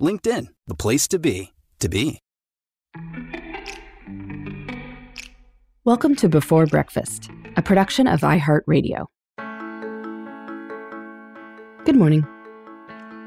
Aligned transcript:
LinkedIn, 0.00 0.46
the 0.66 0.74
place 0.74 1.06
to 1.08 1.18
be, 1.18 1.52
to 1.78 1.88
be. 1.88 2.20
Welcome 5.84 6.14
to 6.16 6.28
Before 6.28 6.66
Breakfast, 6.66 7.30
a 7.56 7.62
production 7.62 8.06
of 8.06 8.20
iHeartRadio. 8.20 9.06
Good 11.84 11.96
morning. 11.96 12.26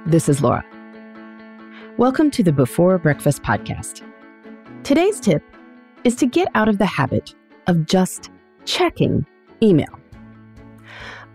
This 0.07 0.27
is 0.27 0.41
Laura. 0.41 0.65
Welcome 1.97 2.31
to 2.31 2.43
the 2.43 2.51
Before 2.51 2.97
Breakfast 2.97 3.43
podcast. 3.43 4.01
Today's 4.83 5.19
tip 5.19 5.43
is 6.03 6.15
to 6.15 6.25
get 6.25 6.47
out 6.55 6.67
of 6.67 6.79
the 6.79 6.85
habit 6.85 7.35
of 7.67 7.85
just 7.85 8.31
checking 8.65 9.25
email. 9.61 9.99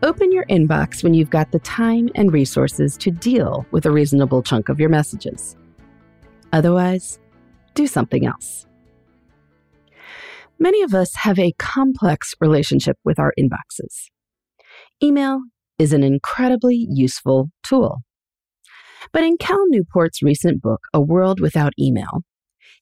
Open 0.05 0.31
your 0.31 0.45
inbox 0.47 1.03
when 1.03 1.13
you've 1.13 1.31
got 1.31 1.51
the 1.51 1.59
time 1.59 2.09
and 2.15 2.33
resources 2.33 2.97
to 2.99 3.11
deal 3.11 3.67
with 3.73 3.85
a 3.85 3.91
reasonable 3.91 4.45
chunk 4.45 4.69
of 4.69 4.79
your 4.79 4.89
messages. 4.89 5.57
Otherwise, 6.53 7.19
do 7.75 7.89
something 7.89 8.25
else. 8.25 8.65
Many 10.61 10.83
of 10.83 10.95
us 10.95 11.15
have 11.17 11.39
a 11.39 11.53
complex 11.59 12.33
relationship 12.41 12.97
with 13.05 13.19
our 13.19 13.33
inboxes. 13.39 14.07
Email 15.03 15.41
is 15.81 15.93
an 15.93 16.05
incredibly 16.05 16.87
useful 16.89 17.51
tool. 17.65 17.99
But 19.13 19.25
in 19.25 19.37
Cal 19.37 19.65
Newport's 19.69 20.23
recent 20.23 20.63
book, 20.63 20.81
A 20.95 21.01
World 21.01 21.41
Without 21.41 21.73
Email, 21.79 22.23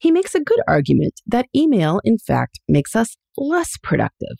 he 0.00 0.10
makes 0.10 0.34
a 0.34 0.40
good 0.40 0.60
argument 0.68 1.14
that 1.26 1.46
email, 1.56 2.00
in 2.04 2.18
fact, 2.18 2.60
makes 2.68 2.94
us 2.94 3.16
less 3.38 3.78
productive. 3.82 4.36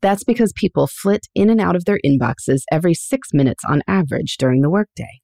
That's 0.00 0.24
because 0.24 0.52
people 0.54 0.86
flit 0.86 1.26
in 1.34 1.50
and 1.50 1.60
out 1.60 1.76
of 1.76 1.84
their 1.84 1.98
inboxes 2.04 2.62
every 2.70 2.94
six 2.94 3.30
minutes 3.32 3.64
on 3.68 3.82
average 3.86 4.36
during 4.38 4.62
the 4.62 4.70
workday. 4.70 5.20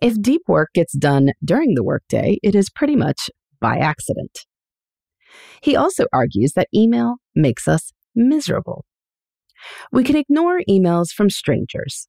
If 0.00 0.20
deep 0.20 0.42
work 0.46 0.70
gets 0.74 0.96
done 0.96 1.32
during 1.44 1.74
the 1.74 1.84
workday, 1.84 2.38
it 2.42 2.54
is 2.54 2.70
pretty 2.70 2.96
much 2.96 3.30
by 3.60 3.78
accident. 3.78 4.46
He 5.62 5.76
also 5.76 6.06
argues 6.12 6.52
that 6.52 6.68
email 6.74 7.16
makes 7.34 7.66
us 7.66 7.92
miserable. 8.14 8.84
We 9.92 10.04
can 10.04 10.16
ignore 10.16 10.60
emails 10.68 11.08
from 11.10 11.30
strangers, 11.30 12.08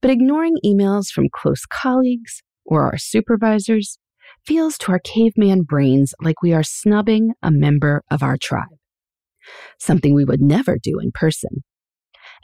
but 0.00 0.10
ignoring 0.10 0.56
emails 0.64 1.08
from 1.08 1.28
close 1.32 1.66
colleagues 1.66 2.42
or 2.64 2.82
our 2.82 2.98
supervisors 2.98 3.98
feels 4.46 4.78
to 4.78 4.92
our 4.92 5.00
caveman 5.00 5.62
brains 5.62 6.14
like 6.22 6.42
we 6.42 6.52
are 6.52 6.62
snubbing 6.62 7.32
a 7.42 7.50
member 7.50 8.02
of 8.10 8.22
our 8.22 8.36
tribe, 8.36 8.78
something 9.78 10.14
we 10.14 10.24
would 10.24 10.40
never 10.40 10.78
do 10.82 10.98
in 10.98 11.10
person, 11.12 11.62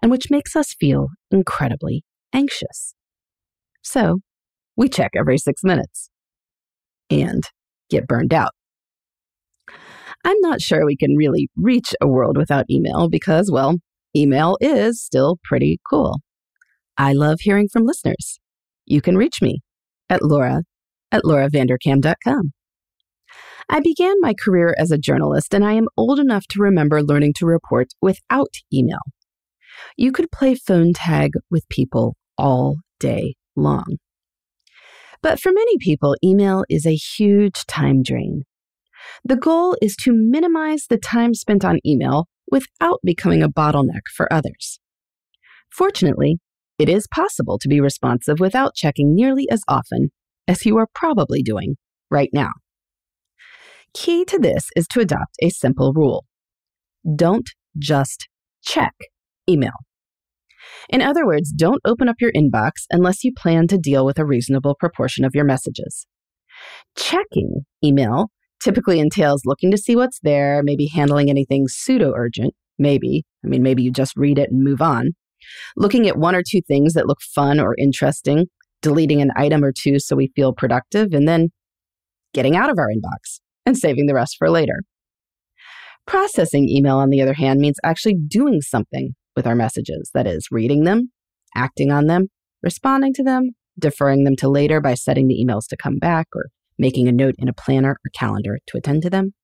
and 0.02 0.10
which 0.10 0.30
makes 0.30 0.56
us 0.56 0.74
feel 0.78 1.08
incredibly 1.30 2.04
anxious. 2.32 2.94
So, 3.82 4.18
we 4.76 4.88
check 4.88 5.12
every 5.16 5.38
six 5.38 5.62
minutes 5.64 6.10
and 7.10 7.44
get 7.90 8.06
burned 8.06 8.32
out. 8.32 8.52
I'm 10.24 10.40
not 10.40 10.60
sure 10.60 10.84
we 10.84 10.96
can 10.96 11.16
really 11.16 11.48
reach 11.56 11.94
a 12.00 12.06
world 12.06 12.36
without 12.36 12.70
email 12.70 13.08
because, 13.08 13.50
well, 13.50 13.76
email 14.14 14.58
is 14.60 15.02
still 15.02 15.38
pretty 15.42 15.80
cool. 15.88 16.20
I 16.98 17.12
love 17.14 17.40
hearing 17.40 17.68
from 17.72 17.86
listeners. 17.86 18.38
You 18.84 19.00
can 19.00 19.16
reach 19.16 19.40
me 19.40 19.60
at 20.10 20.22
laura 20.22 20.62
at 21.12 21.22
lauravanderkam.com. 21.24 22.52
I 23.72 23.78
began 23.78 24.16
my 24.20 24.34
career 24.34 24.74
as 24.78 24.90
a 24.90 24.98
journalist, 24.98 25.54
and 25.54 25.64
I 25.64 25.74
am 25.74 25.86
old 25.96 26.18
enough 26.18 26.44
to 26.48 26.60
remember 26.60 27.04
learning 27.04 27.34
to 27.34 27.46
report 27.46 27.92
without 28.02 28.52
email. 28.74 28.98
You 29.96 30.10
could 30.10 30.32
play 30.32 30.56
phone 30.56 30.92
tag 30.92 31.34
with 31.52 31.68
people 31.68 32.16
all 32.36 32.78
day 32.98 33.36
long. 33.54 33.98
But 35.22 35.38
for 35.38 35.52
many 35.52 35.78
people, 35.78 36.16
email 36.24 36.64
is 36.68 36.84
a 36.84 36.96
huge 36.96 37.64
time 37.66 38.02
drain. 38.02 38.42
The 39.24 39.36
goal 39.36 39.76
is 39.80 39.94
to 40.02 40.12
minimize 40.12 40.86
the 40.88 40.98
time 40.98 41.32
spent 41.34 41.64
on 41.64 41.78
email 41.86 42.26
without 42.50 42.98
becoming 43.04 43.40
a 43.40 43.48
bottleneck 43.48 44.08
for 44.12 44.30
others. 44.32 44.80
Fortunately, 45.70 46.38
it 46.76 46.88
is 46.88 47.06
possible 47.14 47.56
to 47.60 47.68
be 47.68 47.80
responsive 47.80 48.40
without 48.40 48.74
checking 48.74 49.14
nearly 49.14 49.46
as 49.48 49.62
often 49.68 50.10
as 50.48 50.66
you 50.66 50.76
are 50.76 50.88
probably 50.92 51.40
doing 51.40 51.76
right 52.10 52.30
now. 52.32 52.50
Key 53.94 54.24
to 54.26 54.38
this 54.38 54.68
is 54.76 54.86
to 54.88 55.00
adopt 55.00 55.36
a 55.42 55.50
simple 55.50 55.92
rule 55.92 56.24
don't 57.16 57.48
just 57.78 58.28
check 58.62 58.94
email. 59.48 59.72
In 60.88 61.00
other 61.00 61.26
words, 61.26 61.52
don't 61.52 61.80
open 61.84 62.08
up 62.08 62.16
your 62.20 62.32
inbox 62.32 62.84
unless 62.90 63.24
you 63.24 63.32
plan 63.32 63.66
to 63.68 63.78
deal 63.78 64.04
with 64.04 64.18
a 64.18 64.24
reasonable 64.24 64.74
proportion 64.78 65.24
of 65.24 65.34
your 65.34 65.44
messages. 65.44 66.06
Checking 66.96 67.64
email 67.82 68.30
typically 68.62 69.00
entails 69.00 69.42
looking 69.46 69.70
to 69.70 69.78
see 69.78 69.96
what's 69.96 70.20
there, 70.22 70.62
maybe 70.62 70.86
handling 70.86 71.30
anything 71.30 71.68
pseudo 71.68 72.12
urgent, 72.14 72.54
maybe. 72.78 73.24
I 73.44 73.48
mean, 73.48 73.62
maybe 73.62 73.82
you 73.82 73.90
just 73.90 74.16
read 74.16 74.38
it 74.38 74.50
and 74.50 74.62
move 74.62 74.82
on. 74.82 75.12
Looking 75.76 76.06
at 76.06 76.18
one 76.18 76.34
or 76.34 76.42
two 76.46 76.60
things 76.60 76.92
that 76.92 77.06
look 77.06 77.22
fun 77.22 77.58
or 77.58 77.74
interesting, 77.78 78.46
deleting 78.82 79.22
an 79.22 79.30
item 79.36 79.64
or 79.64 79.72
two 79.72 79.98
so 79.98 80.16
we 80.16 80.30
feel 80.36 80.52
productive, 80.52 81.14
and 81.14 81.26
then 81.26 81.48
getting 82.34 82.56
out 82.56 82.70
of 82.70 82.78
our 82.78 82.88
inbox 82.88 83.40
and 83.66 83.76
saving 83.76 84.06
the 84.06 84.14
rest 84.14 84.36
for 84.38 84.50
later. 84.50 84.80
Processing 86.06 86.68
email, 86.68 86.96
on 86.96 87.10
the 87.10 87.22
other 87.22 87.34
hand, 87.34 87.60
means 87.60 87.78
actually 87.84 88.14
doing 88.14 88.60
something 88.60 89.14
with 89.36 89.46
our 89.46 89.54
messages 89.54 90.10
that 90.14 90.26
is, 90.26 90.48
reading 90.50 90.84
them, 90.84 91.10
acting 91.54 91.90
on 91.90 92.06
them, 92.06 92.28
responding 92.62 93.12
to 93.14 93.22
them, 93.22 93.50
deferring 93.78 94.24
them 94.24 94.36
to 94.36 94.48
later 94.48 94.80
by 94.80 94.94
setting 94.94 95.28
the 95.28 95.42
emails 95.42 95.66
to 95.68 95.76
come 95.76 95.98
back, 95.98 96.26
or 96.34 96.46
making 96.78 97.08
a 97.08 97.12
note 97.12 97.34
in 97.38 97.48
a 97.48 97.52
planner 97.52 97.92
or 97.92 98.10
calendar 98.14 98.58
to 98.66 98.78
attend 98.78 99.02
to 99.02 99.10
them, 99.10 99.34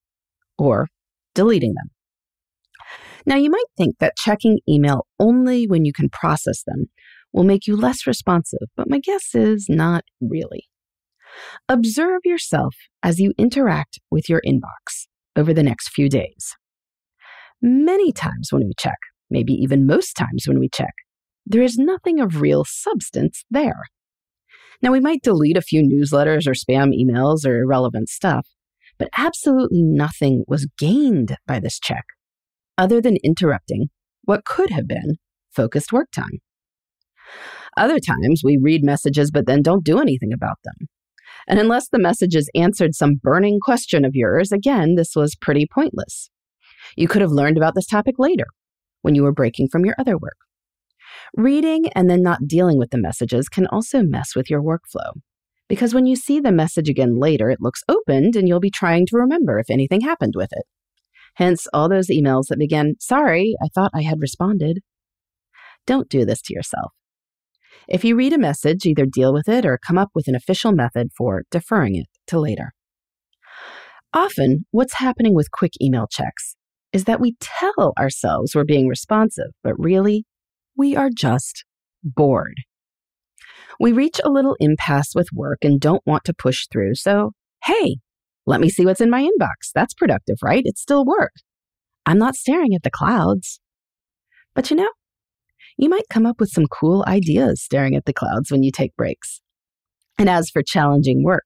or 0.59 0.89
deleting 1.35 1.75
them. 1.75 1.91
Now, 3.27 3.37
you 3.37 3.51
might 3.51 3.65
think 3.77 3.97
that 3.99 4.17
checking 4.17 4.61
email 4.69 5.07
only 5.19 5.67
when 5.67 5.85
you 5.85 5.93
can 5.93 6.09
process 6.09 6.63
them 6.67 6.87
will 7.33 7.45
make 7.45 7.67
you 7.67 7.77
less 7.77 8.07
responsive, 8.07 8.69
but 8.77 8.89
my 8.89 8.99
guess 8.99 9.35
is 9.35 9.67
not 9.69 10.05
really. 10.21 10.65
Observe 11.69 12.21
yourself 12.25 12.75
as 13.03 13.19
you 13.19 13.33
interact 13.39 13.99
with 14.11 14.29
your 14.29 14.41
inbox 14.47 15.07
over 15.37 15.53
the 15.53 15.63
next 15.63 15.91
few 15.91 16.09
days. 16.09 16.55
Many 17.63 18.13
times 18.13 18.49
when 18.51 18.65
we 18.67 18.73
check, 18.79 18.99
maybe 19.31 19.53
even 19.53 19.87
most 19.87 20.15
times 20.15 20.45
when 20.47 20.59
we 20.59 20.69
check, 20.69 20.93
there 21.45 21.63
is 21.63 21.79
nothing 21.79 22.21
of 22.21 22.41
real 22.41 22.65
substance 22.65 23.45
there. 23.51 23.83
Now, 24.83 24.93
we 24.93 25.01
might 25.01 25.23
delete 25.23 25.57
a 25.57 25.63
few 25.63 25.83
newsletters 25.83 26.47
or 26.47 26.53
spam 26.53 26.93
emails 26.93 27.47
or 27.47 27.59
irrelevant 27.59 28.09
stuff, 28.09 28.47
but 28.99 29.09
absolutely 29.17 29.83
nothing 29.83 30.45
was 30.47 30.69
gained 30.79 31.37
by 31.47 31.61
this 31.61 31.79
check 31.79 32.05
other 32.77 33.01
than 33.01 33.17
interrupting 33.25 33.89
what 34.25 34.45
could 34.45 34.71
have 34.71 34.87
been 34.87 35.17
focused 35.51 35.93
work 35.93 36.11
time. 36.11 36.41
Other 37.77 37.99
times, 37.99 38.43
we 38.45 38.59
read 38.61 38.85
messages 38.85 39.31
but 39.31 39.47
then 39.47 39.63
don't 39.63 39.85
do 39.85 39.99
anything 39.99 40.33
about 40.33 40.59
them. 40.65 40.89
And 41.49 41.59
unless 41.59 41.89
the 41.89 41.99
messages 41.99 42.51
answered 42.55 42.95
some 42.95 43.21
burning 43.23 43.61
question 43.61 44.05
of 44.05 44.15
yours, 44.15 44.53
again, 44.53 44.97
this 44.97 45.15
was 45.15 45.37
pretty 45.37 45.67
pointless. 45.73 46.29
You 46.97 47.09
could 47.09 47.23
have 47.23 47.31
learned 47.31 47.57
about 47.57 47.75
this 47.75 47.87
topic 47.87 48.17
later 48.19 48.47
when 49.03 49.15
you 49.15 49.23
were 49.23 49.33
breaking 49.33 49.69
from 49.69 49.85
your 49.85 49.95
other 49.99 50.17
work. 50.17 50.37
Reading 51.37 51.89
and 51.95 52.11
then 52.11 52.23
not 52.23 52.47
dealing 52.47 52.79
with 52.79 52.91
the 52.91 52.99
messages 52.99 53.49
can 53.49 53.67
also 53.69 54.03
mess 54.03 54.35
with 54.35 54.51
your 54.51 54.63
workflow. 54.63 55.13
Because 55.69 55.95
when 55.95 56.07
you 56.07 56.17
see 56.17 56.41
the 56.41 56.53
message 56.53 56.89
again 56.89 57.19
later, 57.19 57.51
it 57.51 57.61
looks 57.61 57.83
opened 57.89 58.37
and 58.37 58.49
you'll 58.49 58.61
be 58.61 58.71
trying 58.71 59.07
to 59.07 59.17
remember 59.17 59.59
if 59.59 59.71
anything 59.71 60.01
happened 60.01 60.35
with 60.37 60.51
it. 60.53 60.65
Hence, 61.35 61.67
all 61.73 61.89
those 61.89 62.09
emails 62.09 62.47
that 62.49 62.59
begin, 62.59 62.95
Sorry, 62.99 63.55
I 63.63 63.69
thought 63.75 63.91
I 63.95 64.03
had 64.03 64.21
responded. 64.21 64.81
Don't 65.87 66.09
do 66.09 66.25
this 66.25 66.41
to 66.43 66.55
yourself. 66.55 66.93
If 67.89 68.05
you 68.05 68.17
read 68.17 68.33
a 68.33 68.39
message, 68.39 68.85
either 68.85 69.07
deal 69.07 69.33
with 69.33 69.49
it 69.49 69.65
or 69.65 69.79
come 69.79 69.97
up 69.97 70.11
with 70.15 70.27
an 70.27 70.35
official 70.35 70.73
method 70.73 71.11
for 71.17 71.45
deferring 71.51 71.95
it 71.97 72.07
to 72.29 72.41
later. 72.41 72.73
Often, 74.13 74.67
what's 74.71 74.95
happening 74.95 75.35
with 75.35 75.51
quick 75.53 75.73
email 75.81 76.07
checks 76.11 76.57
is 76.93 77.05
that 77.05 77.21
we 77.21 77.37
tell 77.41 77.93
ourselves 77.99 78.55
we're 78.55 78.65
being 78.65 78.89
responsive, 78.89 79.51
but 79.63 79.75
really, 79.79 80.25
we 80.77 80.97
are 80.97 81.11
just 81.15 81.65
bored. 82.03 82.57
We 83.79 83.93
reach 83.93 84.21
a 84.25 84.31
little 84.31 84.57
impasse 84.59 85.13
with 85.15 85.29
work 85.33 85.59
and 85.63 85.81
don't 85.81 86.03
want 86.07 86.25
to 86.25 86.35
push 86.35 86.67
through, 86.73 86.95
so 86.95 87.33
hey, 87.65 87.97
let 88.47 88.61
me 88.61 88.71
see 88.71 88.85
what's 88.85 89.01
in 89.01 89.11
my 89.11 89.23
inbox. 89.23 89.71
That's 89.75 89.95
productive, 89.95 90.37
right? 90.43 90.63
It's 90.65 90.81
still 90.81 91.05
work. 91.05 91.33
I'm 92.07 92.19
not 92.19 92.37
staring 92.37 92.75
at 92.75 92.83
the 92.83 92.91
clouds. 92.91 93.61
But 94.55 94.71
you 94.71 94.77
know, 94.77 94.89
you 95.77 95.89
might 95.89 96.09
come 96.11 96.27
up 96.27 96.41
with 96.41 96.51
some 96.51 96.67
cool 96.67 97.05
ideas 97.07 97.63
staring 97.63 97.95
at 97.95 98.05
the 98.05 98.13
clouds 98.13 98.51
when 98.51 98.63
you 98.63 98.71
take 98.71 98.97
breaks. 98.97 99.41
And 100.19 100.29
as 100.29 100.51
for 100.51 100.63
challenging 100.63 101.23
work, 101.23 101.45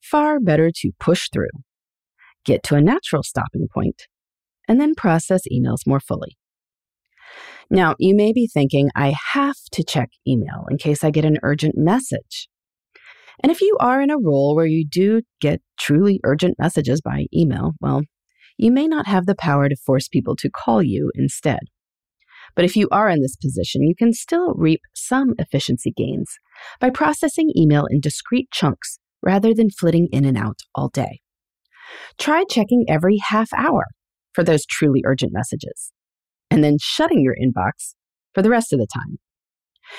far 0.00 0.38
better 0.38 0.70
to 0.76 0.92
push 1.00 1.28
through, 1.32 1.50
get 2.44 2.62
to 2.64 2.76
a 2.76 2.80
natural 2.80 3.22
stopping 3.22 3.66
point, 3.72 4.02
and 4.68 4.80
then 4.80 4.94
process 4.94 5.42
emails 5.52 5.86
more 5.86 6.00
fully. 6.00 6.36
Now, 7.68 7.96
you 7.98 8.14
may 8.14 8.32
be 8.32 8.46
thinking, 8.46 8.90
I 8.94 9.14
have 9.32 9.56
to 9.72 9.82
check 9.82 10.10
email 10.26 10.66
in 10.70 10.78
case 10.78 11.02
I 11.02 11.10
get 11.10 11.24
an 11.24 11.38
urgent 11.42 11.74
message. 11.76 12.48
And 13.42 13.50
if 13.50 13.60
you 13.60 13.76
are 13.80 14.00
in 14.00 14.10
a 14.10 14.18
role 14.18 14.54
where 14.54 14.66
you 14.66 14.86
do 14.86 15.22
get 15.40 15.60
truly 15.78 16.20
urgent 16.24 16.56
messages 16.58 17.00
by 17.00 17.26
email, 17.34 17.72
well, 17.80 18.02
you 18.56 18.70
may 18.70 18.86
not 18.86 19.06
have 19.06 19.26
the 19.26 19.34
power 19.34 19.68
to 19.68 19.76
force 19.76 20.08
people 20.08 20.36
to 20.36 20.48
call 20.48 20.82
you 20.82 21.10
instead. 21.14 21.60
But 22.56 22.64
if 22.64 22.74
you 22.74 22.88
are 22.90 23.10
in 23.10 23.20
this 23.20 23.36
position, 23.36 23.82
you 23.82 23.94
can 23.94 24.14
still 24.14 24.54
reap 24.54 24.80
some 24.94 25.34
efficiency 25.38 25.92
gains 25.94 26.38
by 26.80 26.90
processing 26.90 27.52
email 27.54 27.84
in 27.90 28.00
discrete 28.00 28.50
chunks 28.50 28.98
rather 29.22 29.54
than 29.54 29.70
flitting 29.70 30.08
in 30.10 30.24
and 30.24 30.38
out 30.38 30.60
all 30.74 30.88
day. 30.88 31.20
Try 32.18 32.44
checking 32.50 32.86
every 32.88 33.18
half 33.28 33.50
hour 33.54 33.84
for 34.32 34.42
those 34.42 34.66
truly 34.66 35.02
urgent 35.04 35.32
messages, 35.32 35.92
and 36.50 36.64
then 36.64 36.78
shutting 36.80 37.22
your 37.22 37.34
inbox 37.34 37.94
for 38.34 38.42
the 38.42 38.50
rest 38.50 38.72
of 38.72 38.78
the 38.78 38.86
time. 38.92 39.18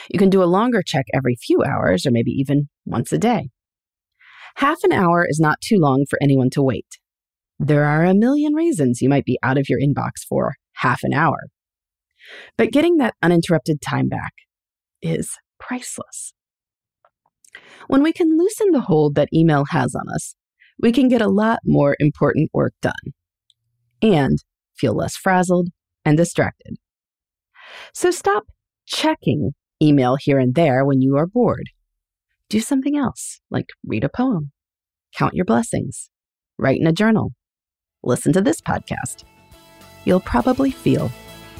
You 0.09 0.19
can 0.19 0.29
do 0.29 0.43
a 0.43 0.45
longer 0.45 0.81
check 0.85 1.05
every 1.13 1.35
few 1.35 1.63
hours 1.63 2.05
or 2.05 2.11
maybe 2.11 2.31
even 2.31 2.69
once 2.85 3.13
a 3.13 3.17
day. 3.17 3.49
Half 4.55 4.77
an 4.83 4.91
hour 4.91 5.25
is 5.29 5.39
not 5.39 5.61
too 5.61 5.77
long 5.77 6.05
for 6.09 6.19
anyone 6.21 6.49
to 6.51 6.63
wait. 6.63 6.87
There 7.59 7.85
are 7.85 8.03
a 8.03 8.13
million 8.13 8.53
reasons 8.53 9.01
you 9.01 9.09
might 9.09 9.25
be 9.25 9.39
out 9.43 9.57
of 9.57 9.69
your 9.69 9.79
inbox 9.79 10.23
for 10.27 10.55
half 10.73 11.03
an 11.03 11.13
hour. 11.13 11.37
But 12.57 12.71
getting 12.71 12.97
that 12.97 13.15
uninterrupted 13.21 13.81
time 13.81 14.07
back 14.07 14.33
is 15.01 15.37
priceless. 15.59 16.33
When 17.87 18.03
we 18.03 18.13
can 18.13 18.37
loosen 18.37 18.71
the 18.71 18.81
hold 18.81 19.15
that 19.15 19.29
email 19.33 19.65
has 19.69 19.95
on 19.95 20.13
us, 20.13 20.35
we 20.79 20.91
can 20.91 21.07
get 21.07 21.21
a 21.21 21.29
lot 21.29 21.59
more 21.65 21.95
important 21.99 22.51
work 22.53 22.73
done 22.81 22.93
and 24.01 24.37
feel 24.77 24.93
less 24.93 25.15
frazzled 25.15 25.69
and 26.05 26.17
distracted. 26.17 26.75
So 27.93 28.11
stop 28.11 28.43
checking 28.85 29.51
email 29.81 30.17
here 30.19 30.39
and 30.39 30.55
there 30.55 30.85
when 30.85 31.01
you 31.01 31.17
are 31.17 31.27
bored. 31.27 31.69
Do 32.49 32.59
something 32.59 32.97
else, 32.97 33.41
like 33.49 33.69
read 33.85 34.03
a 34.03 34.09
poem, 34.09 34.51
count 35.15 35.33
your 35.33 35.45
blessings, 35.45 36.09
write 36.57 36.79
in 36.79 36.87
a 36.87 36.93
journal, 36.93 37.33
listen 38.03 38.31
to 38.33 38.41
this 38.41 38.61
podcast. 38.61 39.23
You'll 40.05 40.21
probably 40.21 40.71
feel 40.71 41.11